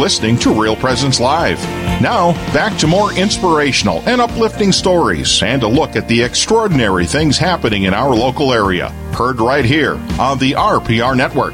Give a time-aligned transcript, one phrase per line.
[0.00, 1.60] listening to Real Presence Live.
[2.00, 7.36] Now, back to more inspirational and uplifting stories and a look at the extraordinary things
[7.36, 8.88] happening in our local area.
[9.12, 11.52] Heard right here on the RPR Network.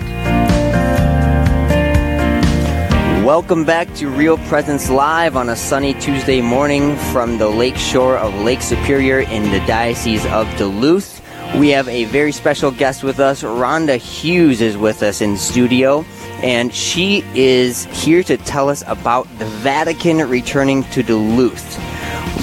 [3.27, 8.17] Welcome back to Real Presence Live on a sunny Tuesday morning from the lake shore
[8.17, 11.21] of Lake Superior in the Diocese of Duluth.
[11.57, 13.43] We have a very special guest with us.
[13.43, 16.05] Rhonda Hughes is with us in studio,
[16.43, 21.96] and she is here to tell us about the Vatican returning to Duluth.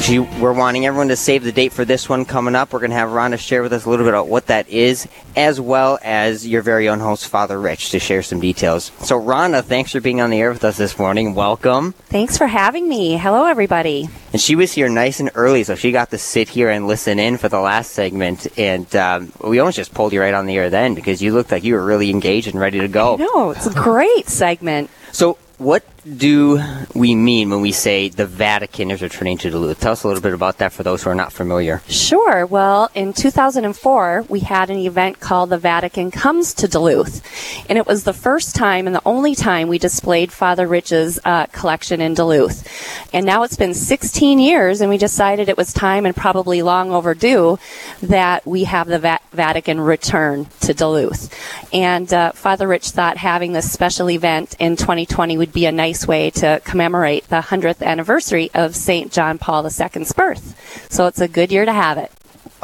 [0.03, 2.73] She, we're wanting everyone to save the date for this one coming up.
[2.73, 5.07] We're going to have Rhonda share with us a little bit about what that is,
[5.37, 8.91] as well as your very own host, Father Rich, to share some details.
[8.99, 11.35] So, Rhonda, thanks for being on the air with us this morning.
[11.35, 11.93] Welcome.
[12.09, 13.15] Thanks for having me.
[13.15, 14.09] Hello, everybody.
[14.33, 17.17] And she was here nice and early, so she got to sit here and listen
[17.17, 18.45] in for the last segment.
[18.59, 21.51] And um, we almost just pulled you right on the air then because you looked
[21.51, 23.15] like you were really engaged and ready to go.
[23.15, 24.89] No, it's a great segment.
[25.13, 26.61] So, what do
[26.93, 29.79] we mean when we say the Vatican is returning to Duluth?
[29.79, 31.81] Tell us a little bit about that for those who are not familiar.
[31.87, 32.45] Sure.
[32.45, 37.21] Well, in 2004, we had an event called The Vatican Comes to Duluth.
[37.69, 41.45] And it was the first time and the only time we displayed Father Rich's uh,
[41.47, 42.67] collection in Duluth.
[43.13, 46.91] And now it's been 16 years, and we decided it was time and probably long
[46.91, 47.59] overdue
[48.01, 51.33] that we have the Va- Vatican return to Duluth.
[51.73, 55.92] And uh, Father Rich thought having this special event in 2020 would be a nice
[56.07, 59.11] way to commemorate the 100th anniversary of St.
[59.11, 60.89] John Paul II's birth.
[60.91, 62.11] So it's a good year to have it.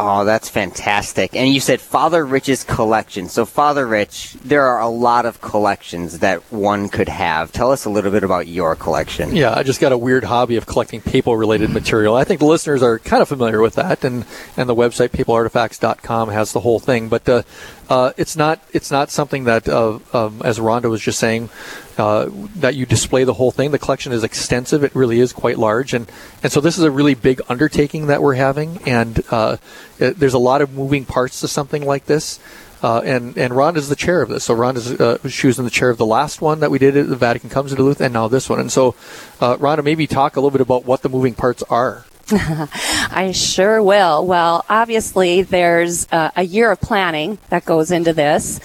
[0.01, 1.35] Oh, that's fantastic.
[1.35, 3.27] And you said Father Rich's collection.
[3.27, 7.51] So, Father Rich, there are a lot of collections that one could have.
[7.51, 9.35] Tell us a little bit about your collection.
[9.35, 12.15] Yeah, I just got a weird hobby of collecting papal related material.
[12.15, 16.29] I think the listeners are kind of familiar with that, and, and the website papalartifacts.com
[16.29, 17.09] has the whole thing.
[17.09, 17.43] But uh,
[17.89, 21.49] uh, it's not it's not something that, uh, um, as Rhonda was just saying,
[21.97, 23.71] uh, that you display the whole thing.
[23.71, 26.09] The collection is extensive; it really is quite large, and
[26.43, 28.77] and so this is a really big undertaking that we're having.
[28.85, 29.57] And uh,
[29.97, 32.39] it, there's a lot of moving parts to something like this.
[32.81, 34.45] Uh, and and Rhonda's the chair of this.
[34.45, 36.95] So Rhonda's uh, she was in the chair of the last one that we did
[36.95, 38.59] at the Vatican Comes to Duluth, and now this one.
[38.59, 38.95] And so,
[39.41, 42.05] uh, Rhonda, maybe talk a little bit about what the moving parts are.
[43.11, 44.25] I sure will.
[44.25, 48.59] Well, obviously, there's uh, a year of planning that goes into this,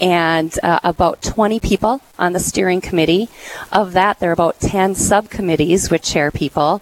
[0.00, 3.28] and uh, about 20 people on the steering committee.
[3.72, 6.80] Of that, there are about 10 subcommittees with chair people.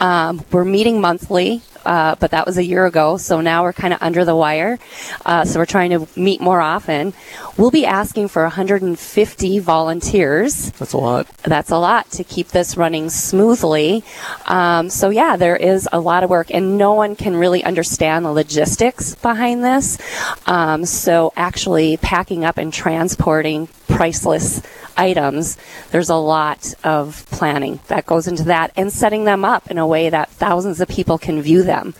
[0.00, 3.16] Um, we're meeting monthly uh, but that was a year ago.
[3.16, 4.78] So now we're kind of under the wire.
[5.24, 7.14] Uh, so we're trying to meet more often.
[7.56, 10.70] We'll be asking for 150 volunteers.
[10.72, 11.26] That's a lot.
[11.38, 14.04] That's a lot to keep this running smoothly.
[14.46, 18.24] Um, so yeah, there is a lot of work, and no one can really understand
[18.24, 19.98] the logistics behind this.
[20.46, 24.62] Um, so actually, packing up and transporting priceless
[24.96, 25.56] items,
[25.90, 29.86] there's a lot of planning that goes into that and setting them up in a
[29.86, 31.94] way that thousands of people can view them.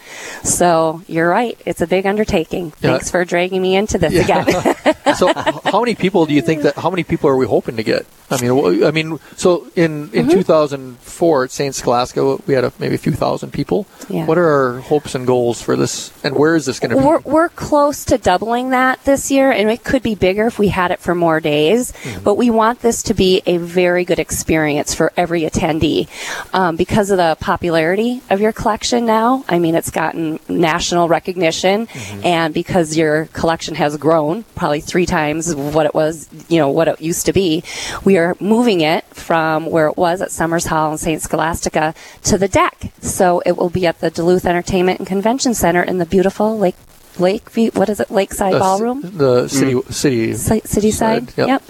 [0.44, 1.60] So you're right.
[1.66, 2.66] It's a big undertaking.
[2.80, 2.90] Yeah.
[2.92, 4.42] Thanks for dragging me into this Yeah.
[4.42, 4.96] again.
[5.16, 6.76] so, how many people do you think that?
[6.76, 8.06] How many people are we hoping to get?
[8.30, 10.38] I mean, I mean, so in in Mm-hmm.
[10.38, 13.86] 2004 at Saint Scholastica, we had a, maybe a few thousand people.
[14.08, 14.26] Yeah.
[14.26, 16.12] What are our hopes and goals for this?
[16.22, 17.04] And where is this going to be?
[17.04, 20.68] We're, we're close to doubling that this year, and it could be bigger if we
[20.68, 21.92] had it for more days.
[22.22, 26.08] But we want this to be a very good experience for every attendee
[26.54, 29.44] um, because of the popularity of your collection now.
[29.48, 31.88] I mean, it's gotten national recognition,
[32.22, 36.86] and because your collection has grown probably three times what it was, you know, what
[36.88, 37.64] it used to be,
[38.04, 41.20] we are moving it from where it was at Somers Hall and St.
[41.22, 41.94] Scholastica
[42.24, 42.92] to the deck.
[43.00, 46.76] So it will be at the Duluth Entertainment and Convention Center in the beautiful Lake
[47.18, 47.70] Lakeview.
[47.72, 48.10] What is it?
[48.10, 49.00] Lakeside Uh, c- Ballroom.
[49.04, 51.32] the city city Si- City side.
[51.36, 51.48] Yep.
[51.48, 51.62] Yep.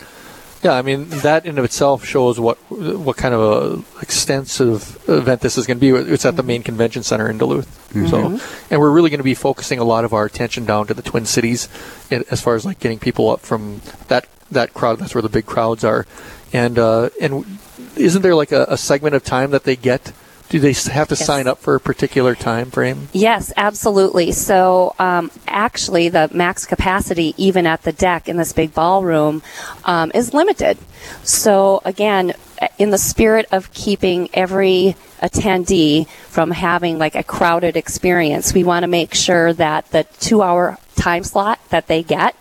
[0.62, 5.40] Yeah, I mean that in of itself shows what what kind of a extensive event
[5.40, 6.12] this is going to be.
[6.12, 7.66] It's at the main convention center in Duluth,
[8.10, 8.38] so
[8.70, 11.00] and we're really going to be focusing a lot of our attention down to the
[11.02, 11.68] Twin Cities,
[12.10, 14.98] as far as like getting people up from that that crowd.
[14.98, 16.04] That's where the big crowds are,
[16.52, 17.58] and uh, and
[17.96, 20.12] isn't there like a, a segment of time that they get?
[20.48, 21.24] Do they have to Yes.
[21.24, 23.08] sign up for a particular time frame?
[23.12, 24.32] Yes, absolutely.
[24.32, 29.44] So, um, actually, the max capacity, even at the deck in this big ballroom,
[29.84, 30.76] um, is limited.
[31.22, 32.34] So, again,
[32.78, 38.82] in the spirit of keeping every attendee from having like a crowded experience, we want
[38.82, 42.34] to make sure that the two hour time slot that they get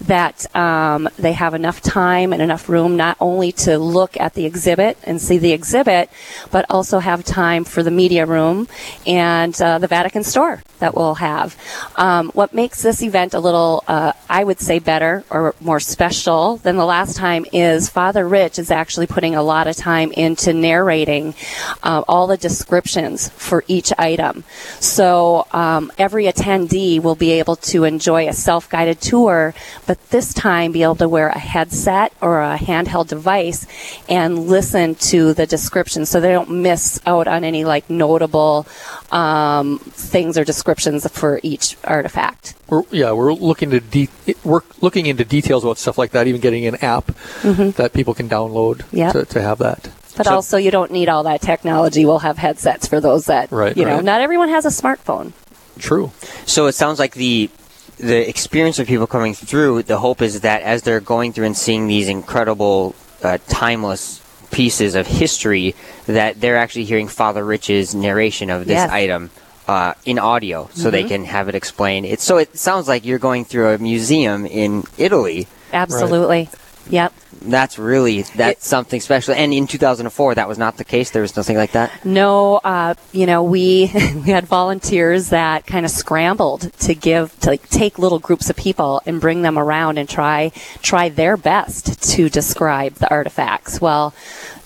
[0.00, 4.46] that um, they have enough time and enough room not only to look at the
[4.46, 6.10] exhibit and see the exhibit,
[6.50, 8.66] but also have time for the media room
[9.06, 11.56] and uh, the Vatican store that we'll have.
[11.96, 16.56] Um, what makes this event a little, uh, I would say, better or more special
[16.56, 20.52] than the last time is Father Rich is actually putting a lot of time into
[20.52, 21.34] narrating
[21.82, 24.44] uh, all the descriptions for each item.
[24.80, 29.54] So um, every attendee will be able to enjoy a self-guided tour,
[29.90, 33.66] but this time be able to wear a headset or a handheld device
[34.08, 38.68] and listen to the description so they don't miss out on any like notable
[39.10, 42.54] um, things or descriptions for each artifact.
[42.68, 44.08] We're, yeah, we're looking to de-
[44.44, 46.28] we're looking into details about stuff like that.
[46.28, 47.08] Even getting an app
[47.42, 47.70] mm-hmm.
[47.70, 49.12] that people can download yep.
[49.14, 49.90] to, to have that.
[50.16, 52.04] But so, also, you don't need all that technology.
[52.04, 53.96] We'll have headsets for those that, right, you right.
[53.96, 55.32] know, not everyone has a smartphone.
[55.80, 56.12] True.
[56.46, 57.50] So it sounds like the
[58.00, 59.82] the experience of people coming through.
[59.82, 64.20] The hope is that as they're going through and seeing these incredible, uh, timeless
[64.50, 65.74] pieces of history,
[66.06, 68.90] that they're actually hearing Father Rich's narration of this yes.
[68.90, 69.30] item.
[69.68, 70.90] Uh, in audio, so mm-hmm.
[70.90, 72.04] they can have it explained.
[72.04, 75.46] It's so it sounds like you're going through a museum in Italy.
[75.72, 76.48] Absolutely.
[76.50, 76.92] Right.
[76.92, 77.12] Yep
[77.42, 79.34] that's really that's it, something special.
[79.34, 81.10] And in 2004, that was not the case.
[81.10, 82.04] There was nothing like that.
[82.04, 87.50] No, uh, you know, we we had volunteers that kind of scrambled to give to
[87.50, 90.52] like, take little groups of people and bring them around and try
[90.82, 93.80] try their best to describe the artifacts.
[93.80, 94.14] Well,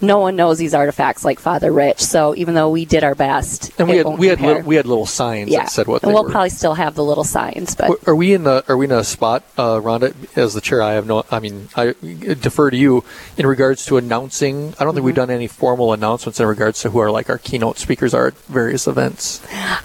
[0.01, 2.01] no one knows these artifacts like Father Rich.
[2.01, 4.87] So even though we did our best, and we had we had li- we had
[4.87, 5.61] little signs yeah.
[5.61, 6.03] that said what.
[6.03, 6.31] And we'll were.
[6.31, 7.75] probably still have the little signs.
[7.75, 10.83] But are we in the are we in a spot, uh, Rhonda, as the chair?
[10.83, 11.25] I have no.
[11.31, 13.05] I mean, I defer to you
[13.37, 14.75] in regards to announcing.
[14.79, 15.05] I don't think mm-hmm.
[15.07, 18.29] we've done any formal announcements in regards to who our like our keynote speakers are
[18.29, 19.41] at various events.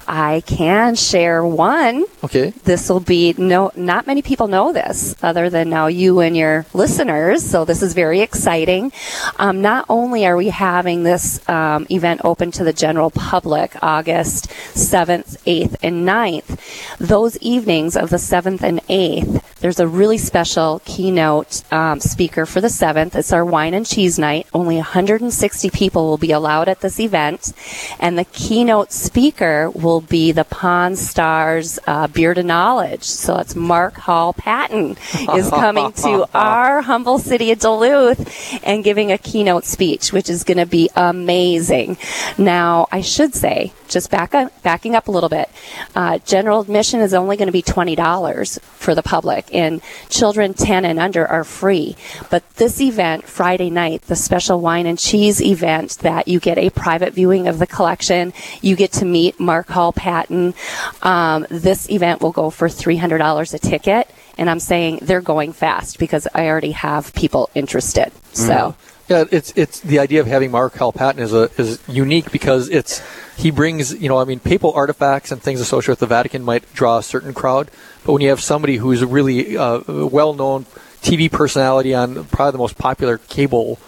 [0.08, 2.06] I can share one.
[2.24, 2.52] Okay.
[2.64, 3.72] This will be no.
[3.76, 7.50] Not many people know this, other than now you and your listeners.
[7.50, 8.92] So this is very exciting.
[9.38, 13.76] Um, not only only are we having this um, event open to the general public
[13.84, 20.18] August 7th, 8th, and 9th, those evenings of the 7th and 8th, there's a really
[20.18, 23.16] special keynote um, speaker for the 7th.
[23.16, 24.48] It's our wine and cheese night.
[24.54, 27.54] Only 160 people will be allowed at this event.
[28.00, 33.04] And the keynote speaker will be the Pawn Stars uh, Beard of Knowledge.
[33.04, 34.98] So it's Mark Hall Patton
[35.36, 40.44] is coming to our humble city of Duluth and giving a keynote speech which is
[40.44, 41.98] going to be amazing.
[42.38, 45.50] Now, I should say, just back up, backing up a little bit,
[45.96, 50.86] uh, general admission is only going to be $20 for the public, and children 10
[50.86, 51.96] and under are free.
[52.30, 56.70] But this event, Friday night, the special wine and cheese event, that you get a
[56.70, 60.54] private viewing of the collection, you get to meet Mark Hall Patton.
[61.02, 64.10] Um, this event will go for $300 a ticket
[64.40, 68.12] and I'm saying they're going fast because I already have people interested.
[68.32, 68.99] So mm-hmm.
[69.10, 72.70] Yeah, it's it's the idea of having Mark Hall Patton is a is unique because
[72.70, 73.02] it's
[73.36, 76.72] he brings you know I mean papal artifacts and things associated with the Vatican might
[76.74, 77.72] draw a certain crowd,
[78.06, 80.66] but when you have somebody who's a really uh, well known
[81.02, 83.80] TV personality on probably the most popular cable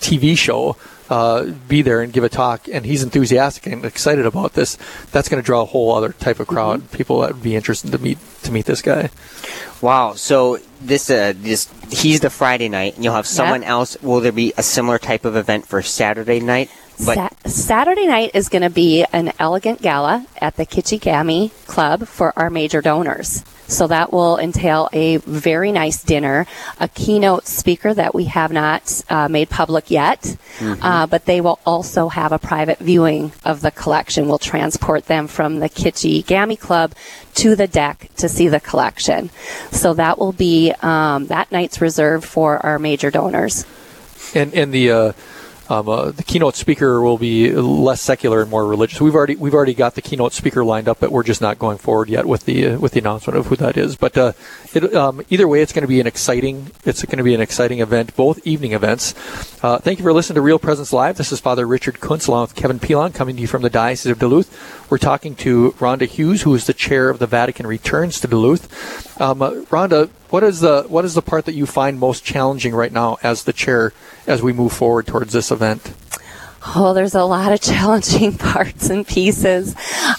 [0.00, 0.76] TV show
[1.10, 4.78] uh, be there and give a talk, and he's enthusiastic and excited about this,
[5.10, 6.80] that's going to draw a whole other type of crowd.
[6.80, 6.96] Mm-hmm.
[6.96, 9.10] People that would be interested to meet to meet this guy.
[9.82, 10.14] Wow.
[10.14, 13.70] So this uh, this he's the Friday night, and you'll have someone yep.
[13.70, 13.96] else.
[14.02, 16.70] Will there be a similar type of event for Saturday night?
[17.00, 22.06] Sa- Saturday night is going to be an elegant gala at the Kitchi Gammi Club
[22.06, 23.44] for our major donors.
[23.68, 26.46] So that will entail a very nice dinner,
[26.80, 30.22] a keynote speaker that we have not uh, made public yet,
[30.58, 30.82] mm-hmm.
[30.82, 34.26] uh, but they will also have a private viewing of the collection.
[34.26, 36.94] We'll transport them from the Kitchi Gammi Club
[37.34, 39.30] to the deck to see the collection.
[39.70, 43.64] So that will be um, that night's reserved for our major donors.
[44.34, 45.12] And and the uh,
[45.70, 49.00] um, uh, the keynote speaker will be less secular and more religious.
[49.00, 51.78] We've already we've already got the keynote speaker lined up, but we're just not going
[51.78, 53.94] forward yet with the uh, with the announcement of who that is.
[53.94, 54.32] But uh,
[54.74, 57.40] it, um, either way, it's going to be an exciting it's going to be an
[57.40, 59.14] exciting event, both evening events.
[59.62, 61.16] Uh, thank you for listening to Real Presence Live.
[61.16, 64.10] This is Father Richard Kunst along with Kevin Pilon coming to you from the Diocese
[64.10, 64.90] of Duluth.
[64.90, 69.20] We're talking to Rhonda Hughes, who is the chair of the Vatican Returns to Duluth.
[69.20, 72.74] Um, uh, Rhonda, what is the what is the part that you find most challenging
[72.74, 73.92] right now as the chair
[74.26, 75.92] as we move forward towards this event?
[76.74, 79.74] Oh, there's a lot of challenging parts and pieces.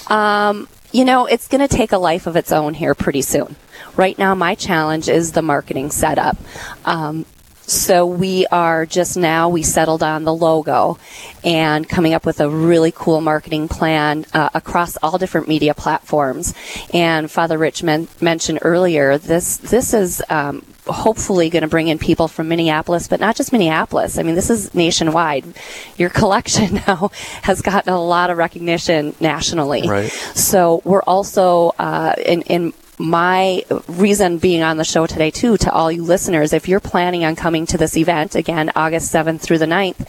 [0.09, 3.55] Um, you know, it's going to take a life of its own here pretty soon.
[3.95, 6.37] Right now, my challenge is the marketing setup.
[6.85, 7.25] Um,
[7.71, 10.99] So we are just now, we settled on the logo
[11.41, 16.53] and coming up with a really cool marketing plan uh, across all different media platforms.
[16.93, 21.97] And Father Rich men- mentioned earlier, this, this is um, hopefully going to bring in
[21.97, 24.17] people from Minneapolis, but not just Minneapolis.
[24.17, 25.45] I mean, this is nationwide.
[25.97, 27.11] Your collection now
[27.43, 29.87] has gotten a lot of recognition nationally.
[29.87, 30.11] Right.
[30.11, 35.71] So we're also uh, in in my reason being on the show today too to
[35.71, 39.57] all you listeners if you're planning on coming to this event again august 7th through
[39.57, 40.07] the 9th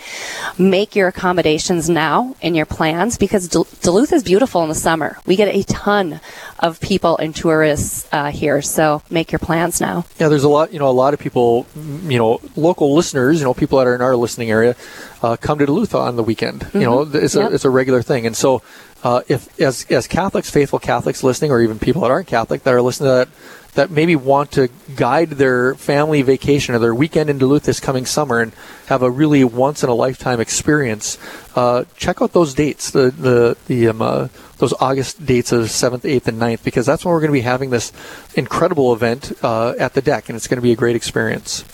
[0.59, 5.19] make your accommodations now in your plans because duluth is beautiful in the summer.
[5.27, 6.21] We get a ton
[6.63, 10.73] of people and tourists uh, here so make your plans now yeah there's a lot
[10.73, 13.95] you know a lot of people you know local listeners you know people that are
[13.95, 14.77] in our listening area
[15.23, 16.79] uh, come to duluth on the weekend mm-hmm.
[16.79, 17.51] you know it's, yep.
[17.51, 18.63] a, it's a regular thing and so
[19.03, 22.73] uh, if as as Catholics, faithful Catholics listening, or even people that aren't Catholic that
[22.73, 23.29] are listening to that,
[23.75, 28.05] that maybe want to guide their family vacation or their weekend in Duluth this coming
[28.05, 28.53] summer and
[28.87, 31.17] have a really once in a lifetime experience,
[31.57, 36.05] uh, check out those dates, the the the um, uh, those August dates of seventh,
[36.05, 37.93] eighth, and 9th, because that's when we're going to be having this
[38.35, 41.65] incredible event uh, at the deck, and it's going to be a great experience.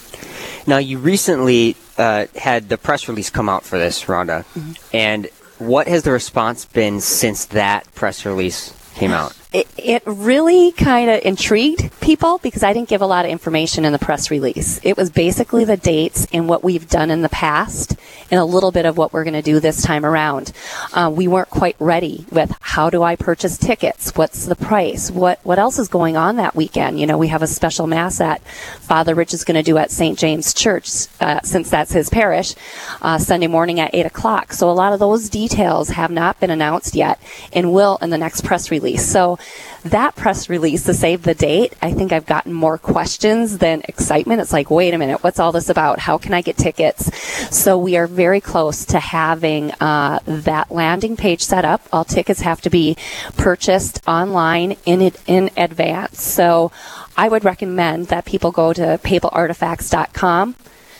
[0.66, 4.72] Now, you recently uh, had the press release come out for this, Rhonda, mm-hmm.
[4.96, 5.28] and
[5.58, 9.37] what has the response been since that press release came out?
[9.50, 13.86] It, it really kind of intrigued people because I didn't give a lot of information
[13.86, 14.78] in the press release.
[14.82, 17.96] It was basically the dates and what we've done in the past
[18.30, 20.52] and a little bit of what we're going to do this time around.
[20.92, 24.12] Uh, we weren't quite ready with how do I purchase tickets?
[24.14, 25.10] What's the price?
[25.10, 27.00] What what else is going on that weekend?
[27.00, 29.90] You know, we have a special mass that Father Rich is going to do at
[29.90, 30.18] St.
[30.18, 32.54] James Church uh, since that's his parish
[33.00, 34.52] uh, Sunday morning at eight o'clock.
[34.52, 37.18] So a lot of those details have not been announced yet
[37.54, 39.10] and will in the next press release.
[39.10, 39.37] So
[39.84, 44.40] that press release to save the date, I think I've gotten more questions than excitement.
[44.40, 45.98] It's like, wait a minute, what's all this about?
[46.00, 47.14] How can I get tickets?
[47.54, 51.82] So we are very close to having uh, that landing page set up.
[51.92, 52.96] All tickets have to be
[53.36, 56.22] purchased online in in advance.
[56.22, 56.72] So
[57.16, 60.56] I would recommend that people go to papalartifacts.com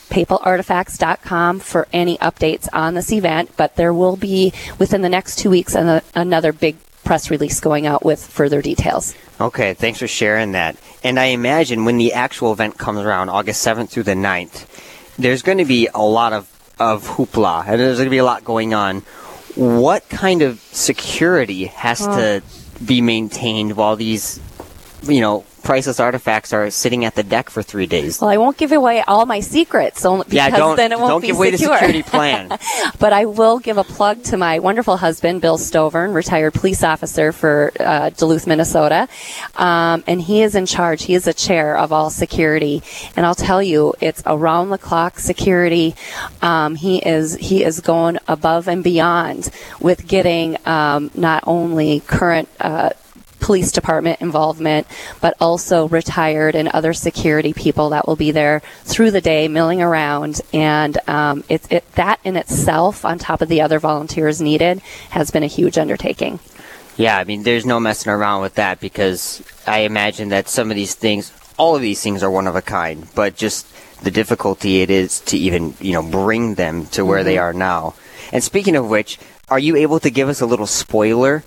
[0.09, 5.51] papalartifacts.com for any updates on this event, but there will be within the next two
[5.51, 6.77] weeks another big
[7.09, 9.15] press release going out with further details.
[9.41, 10.77] Okay, thanks for sharing that.
[11.03, 14.67] And I imagine when the actual event comes around, August 7th through the 9th,
[15.17, 16.47] there's going to be a lot of,
[16.79, 19.01] of hoopla, and there's going to be a lot going on.
[19.55, 22.43] What kind of security has to
[22.85, 24.39] be maintained while these,
[25.03, 28.21] you know, priceless artifacts are sitting at the deck for three days.
[28.21, 31.11] Well, I won't give away all my secrets only because yeah, don't, then it won't
[31.11, 31.71] don't be give away secure.
[31.71, 32.49] the security plan.
[32.99, 37.33] but I will give a plug to my wonderful husband, Bill Stovern, retired police officer
[37.33, 39.09] for uh, Duluth, Minnesota,
[39.57, 41.03] um, and he is in charge.
[41.03, 42.83] He is a chair of all security,
[43.15, 45.95] and I'll tell you, it's around the clock security.
[46.41, 49.51] Um, he is he is going above and beyond
[49.81, 52.49] with getting um, not only current.
[52.59, 52.91] Uh,
[53.49, 54.87] police department involvement,
[55.23, 59.81] but also retired and other security people that will be there through the day milling
[59.81, 60.43] around.
[60.53, 65.31] And um, it, it, that in itself, on top of the other volunteers needed, has
[65.31, 66.41] been a huge undertaking.
[66.99, 70.75] Yeah, I mean, there's no messing around with that because I imagine that some of
[70.75, 73.67] these things, all of these things are one of a kind, but just
[74.03, 77.25] the difficulty it is to even, you know, bring them to where mm-hmm.
[77.25, 77.95] they are now.
[78.31, 81.45] And speaking of which, are you able to give us a little spoiler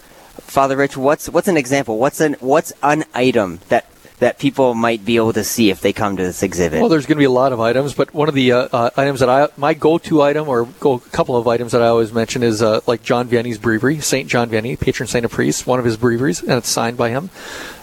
[0.52, 1.98] Father Rich, what's what's an example?
[1.98, 3.86] What's an what's an item that
[4.20, 6.82] that people might be able to see if they come to this exhibit?
[6.82, 8.90] Well, there's going to be a lot of items, but one of the uh, uh,
[8.98, 12.12] items that I my go-to item or go, a couple of items that I always
[12.12, 15.80] mention is uh, like John Vianney's breviary, Saint John Vianney, patron saint of priests, one
[15.80, 17.30] of his breviaries, and it's signed by him.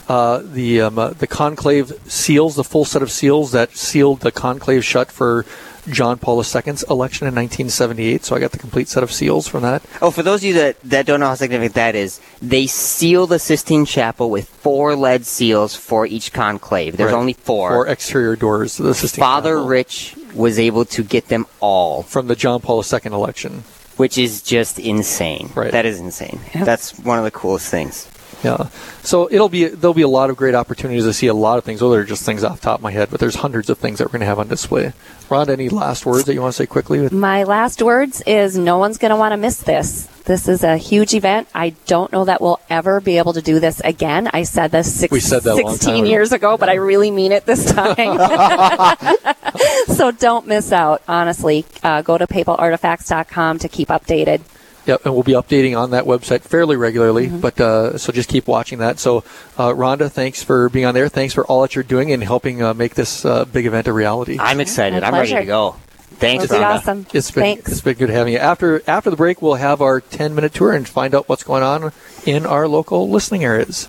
[0.06, 4.30] Uh, the um, uh, the conclave seals, the full set of seals that sealed the
[4.30, 5.46] conclave shut for
[5.86, 8.24] John Paul II's election in 1978.
[8.24, 9.82] So I got the complete set of seals from that.
[10.02, 13.26] Oh, for those of you that, that don't know how significant that is, they seal
[13.26, 16.96] the Sistine Chapel with four lead seals for each conclave.
[16.96, 17.18] There's right.
[17.18, 17.70] only four.
[17.70, 19.68] Four exterior doors to the Sistine Father Chapel.
[19.68, 23.64] Rich was able to get them all from the John Paul II election.
[23.96, 25.50] Which is just insane.
[25.56, 25.72] Right.
[25.72, 26.38] That is insane.
[26.54, 28.08] That's one of the coolest things.
[28.42, 28.68] Yeah.
[29.02, 31.64] So it'll be there'll be a lot of great opportunities to see a lot of
[31.64, 31.82] things.
[31.82, 33.98] Well, they're just things off the top of my head, but there's hundreds of things
[33.98, 34.92] that we're going to have on display.
[35.28, 37.08] Rod, any last words that you want to say quickly?
[37.10, 40.06] My last words is no one's going to want to miss this.
[40.24, 41.48] This is a huge event.
[41.54, 44.28] I don't know that we'll ever be able to do this again.
[44.32, 47.70] I said this six, said that 16 years ago, but I really mean it this
[47.70, 48.18] time.
[49.88, 51.64] so don't miss out, honestly.
[51.82, 54.42] Uh, go to papalartifacts.com to keep updated.
[54.88, 57.28] Yep, and we'll be updating on that website fairly regularly.
[57.28, 58.98] But uh, so just keep watching that.
[58.98, 59.18] So,
[59.58, 61.08] uh, Rhonda, thanks for being on there.
[61.10, 63.92] Thanks for all that you're doing and helping uh, make this uh, big event a
[63.92, 64.38] reality.
[64.40, 65.02] I'm excited.
[65.02, 65.76] I'm ready to go.
[66.12, 66.74] Thanks, It'll be Rhonda.
[66.76, 67.06] awesome.
[67.12, 67.70] It's been Thanks.
[67.70, 68.38] it's been good having you.
[68.38, 71.62] After after the break, we'll have our 10 minute tour and find out what's going
[71.62, 71.92] on
[72.24, 73.88] in our local listening areas.